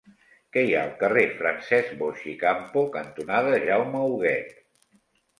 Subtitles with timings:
[0.55, 4.57] Què hi ha al carrer Francesc Boix i Campo cantonada Jaume Huguet?